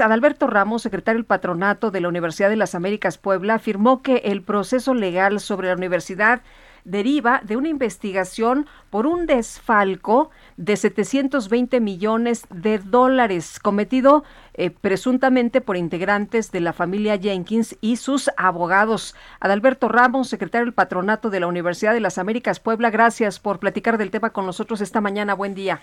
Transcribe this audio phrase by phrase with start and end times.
[0.00, 4.42] Adalberto Ramos, secretario del Patronato de la Universidad de las Américas Puebla, afirmó que el
[4.42, 6.42] proceso legal sobre la universidad
[6.84, 15.60] deriva de una investigación por un desfalco de 720 millones de dólares cometido eh, presuntamente
[15.60, 19.14] por integrantes de la familia Jenkins y sus abogados.
[19.40, 23.98] Adalberto Ramos, secretario del Patronato de la Universidad de las Américas Puebla, gracias por platicar
[23.98, 25.34] del tema con nosotros esta mañana.
[25.34, 25.80] Buen día.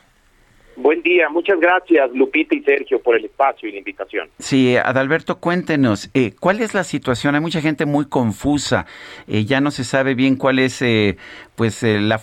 [0.78, 4.30] Buen día, muchas gracias Lupita y Sergio por el espacio y la invitación.
[4.38, 7.34] Sí, Adalberto, cuéntenos, eh, ¿cuál es la situación?
[7.34, 8.86] Hay mucha gente muy confusa,
[9.28, 11.18] eh, ya no se sabe bien cuál es eh,
[11.56, 12.22] pues la,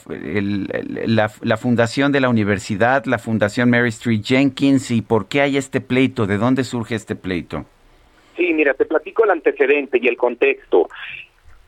[1.43, 5.81] la, fundación de la universidad, la fundación Mary Street Jenkins y por qué hay este
[5.81, 7.65] pleito, de dónde surge este pleito.
[8.37, 10.89] Sí, mira, te platico el antecedente y el contexto.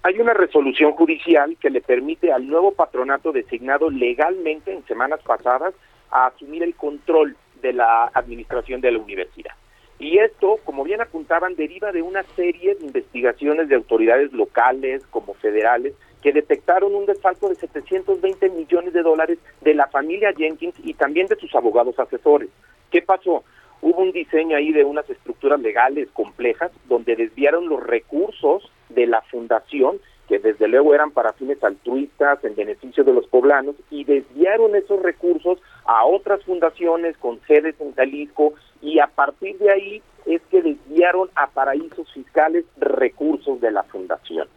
[0.05, 5.75] Hay una resolución judicial que le permite al nuevo patronato designado legalmente en semanas pasadas
[6.11, 9.53] a asumir el control de la administración de la universidad.
[9.99, 15.35] Y esto, como bien apuntaban, deriva de una serie de investigaciones de autoridades locales como
[15.35, 20.95] federales que detectaron un desfalco de 720 millones de dólares de la familia Jenkins y
[20.95, 22.51] también de sus abogados asesores.
[22.91, 23.45] ¿Qué pasó?
[23.81, 29.23] Hubo un diseño ahí de unas estructuras legales complejas donde desviaron los recursos de la
[29.23, 29.99] fundación
[30.29, 35.01] que desde luego eran para fines altruistas en beneficio de los poblanos y desviaron esos
[35.03, 40.63] recursos a otras fundaciones con sedes en Jalisco y a partir de ahí es que
[40.63, 44.49] desviaron a paraísos fiscales recursos de la fundación.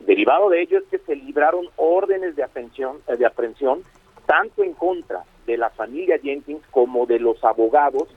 [0.00, 3.82] Derivado de ello es que se libraron órdenes de aprehensión, eh, de aprehensión
[4.24, 8.08] tanto en contra de la familia Jenkins como de los abogados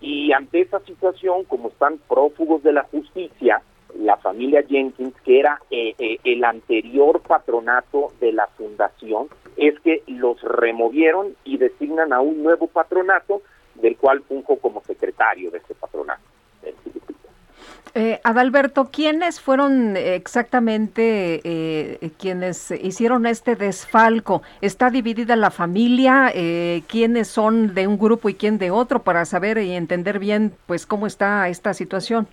[0.00, 3.62] y ante esa situación, como están prófugos de la justicia,
[3.98, 10.02] la familia Jenkins, que era eh, eh, el anterior patronato de la fundación, es que
[10.06, 13.42] los removieron y designan a un nuevo patronato,
[13.74, 16.22] del cual funjo como secretario de ese patronato.
[17.96, 24.42] Eh, Adalberto, ¿quiénes fueron exactamente eh, quienes hicieron este desfalco?
[24.60, 26.32] ¿Está dividida la familia?
[26.34, 30.52] Eh, ¿Quiénes son de un grupo y quién de otro para saber y entender bien
[30.66, 32.26] pues cómo está esta situación?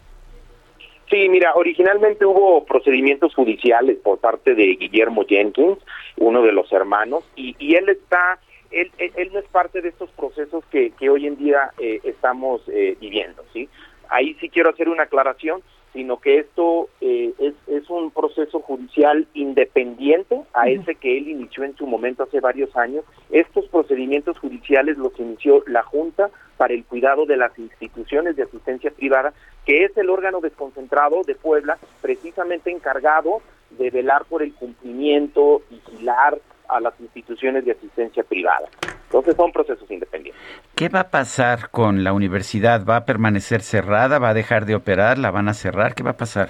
[1.11, 5.77] Sí, mira, originalmente hubo procedimientos judiciales por parte de Guillermo Jenkins,
[6.15, 8.39] uno de los hermanos, y, y él está,
[8.71, 12.61] él, él, no es parte de estos procesos que, que hoy en día eh, estamos
[12.69, 13.67] eh, viviendo, ¿sí?
[14.07, 15.61] Ahí sí quiero hacer una aclaración
[15.93, 21.63] sino que esto eh, es, es, un proceso judicial independiente a ese que él inició
[21.63, 23.03] en su momento hace varios años.
[23.29, 28.91] Estos procedimientos judiciales los inició la Junta para el Cuidado de las Instituciones de Asistencia
[28.91, 29.33] Privada,
[29.65, 33.41] que es el órgano desconcentrado de Puebla, precisamente encargado
[33.71, 38.69] de velar por el cumplimiento, vigilar a las instituciones de asistencia privada.
[39.11, 40.41] Entonces son procesos independientes.
[40.73, 42.85] ¿Qué va a pasar con la universidad?
[42.85, 44.19] ¿Va a permanecer cerrada?
[44.19, 45.17] ¿Va a dejar de operar?
[45.17, 45.95] ¿La van a cerrar?
[45.95, 46.47] ¿Qué va a pasar?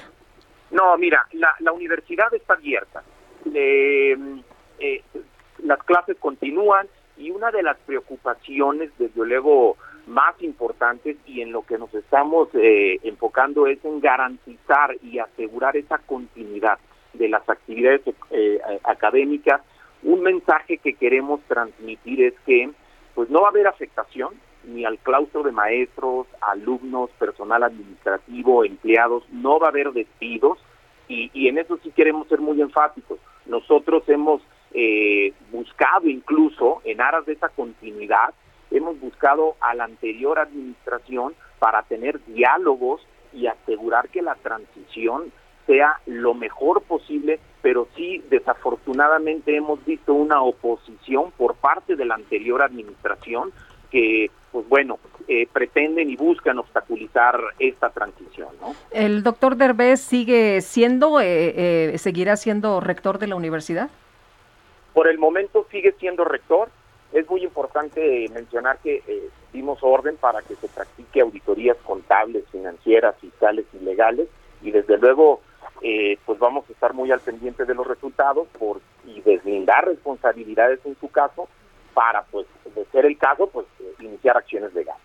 [0.70, 3.02] No, mira, la, universidad está abierta.
[3.52, 4.16] Eh,
[5.64, 11.64] las clases continúan y una de las preocupaciones, desde luego, más importantes y en lo
[11.64, 16.78] que nos estamos eh, enfocando es en garantizar y asegurar esa continuidad
[17.14, 19.62] de las actividades eh, académicas
[20.04, 22.70] un mensaje que queremos transmitir es que
[23.14, 24.30] pues no va a haber afectación
[24.64, 30.60] ni al claustro de maestros, alumnos, personal administrativo, empleados, no va a haber despidos
[31.08, 33.20] y, y en eso sí queremos ser muy enfáticos.
[33.46, 34.42] Nosotros hemos
[34.74, 38.34] eh, buscado incluso en aras de esa continuidad,
[38.70, 45.32] hemos buscado a la anterior administración para tener diálogos y asegurar que la transición
[45.66, 52.16] sea lo mejor posible, pero sí desafortunadamente hemos visto una oposición por parte de la
[52.16, 53.52] anterior administración
[53.92, 58.50] que, pues bueno, eh, pretenden y buscan obstaculizar esta transición.
[58.60, 58.74] ¿no?
[58.92, 63.90] ¿El doctor Derbez sigue siendo, eh, eh, seguirá siendo rector de la universidad?
[64.94, 66.70] Por el momento sigue siendo rector.
[67.14, 69.04] Es muy importante mencionar que
[69.52, 74.30] dimos orden para que se practique auditorías contables, financieras, fiscales y legales
[74.62, 75.42] y desde luego
[75.82, 80.80] eh, pues vamos a estar muy al pendiente de los resultados por y deslindar responsabilidades
[80.86, 81.48] en su caso
[81.94, 83.66] para, pues, de ser el caso, pues,
[84.00, 85.02] iniciar acciones legales.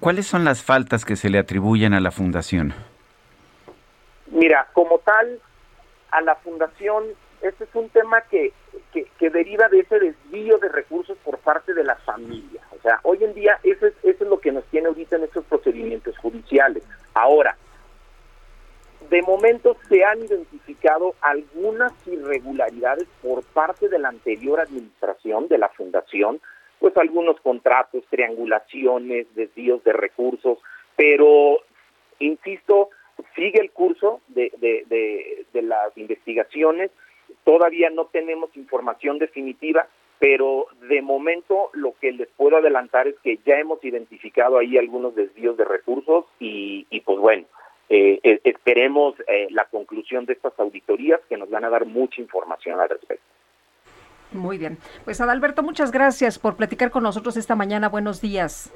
[0.00, 2.72] ¿Cuáles son las faltas que se le atribuyen a la fundación?
[4.28, 5.40] Mira, como tal,
[6.10, 7.04] a la fundación,
[7.42, 8.52] este es un tema que,
[8.92, 12.62] que, deriva de ese desvío de recursos por parte de la familia.
[12.76, 15.24] O sea, hoy en día eso es, eso es lo que nos tiene ahorita en
[15.24, 16.82] estos procedimientos judiciales.
[17.12, 17.56] Ahora,
[19.08, 25.68] de momento se han identificado algunas irregularidades por parte de la anterior administración de la
[25.70, 26.40] fundación,
[26.78, 30.58] pues algunos contratos, triangulaciones, desvíos de recursos,
[30.96, 31.58] pero,
[32.18, 32.90] insisto,
[33.34, 36.90] sigue el curso de, de, las investigaciones,
[37.44, 39.86] todavía no tenemos información definitiva,
[40.18, 45.14] pero de momento lo que les puedo adelantar es que ya hemos identificado ahí algunos
[45.14, 47.46] desvíos de recursos y, y pues bueno,
[47.92, 52.20] eh, eh, esperemos eh, la conclusión de estas auditorías que nos van a dar mucha
[52.20, 53.24] información al respecto.
[54.30, 54.78] Muy bien.
[55.04, 57.88] Pues Adalberto, muchas gracias por platicar con nosotros esta mañana.
[57.88, 58.72] Buenos días.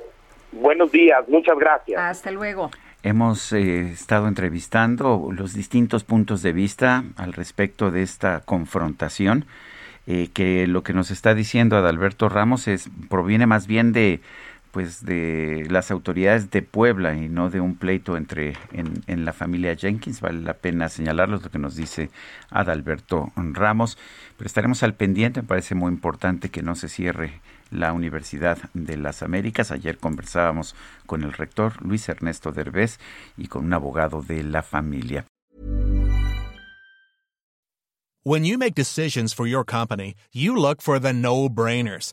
[0.50, 2.00] Buenos días, muchas gracias.
[2.00, 2.70] Hasta luego.
[3.04, 9.44] Hemos estado entrevistando los distintos puntos de vista al respecto de esta confrontación,
[10.06, 14.20] que lo que nos está diciendo Adalberto Ramos es proviene más bien de
[14.74, 19.76] pues de las autoridades de Puebla y no de un pleito entre en, la familia
[19.76, 20.20] Jenkins.
[20.20, 22.10] Vale la pena señalarlo, lo que nos dice
[22.50, 23.96] Adalberto Ramos.
[24.36, 27.40] Pero estaremos al pendiente, me parece muy importante que no se cierre
[27.70, 29.70] la Universidad de las Américas.
[29.70, 30.74] Ayer conversábamos
[31.06, 32.98] con el rector Luis Ernesto Derbez
[33.36, 35.24] y con un abogado de la familia.
[38.24, 42.12] When you make decisions for your company, you look for the no-brainers.